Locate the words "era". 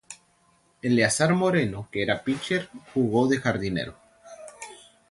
2.01-2.23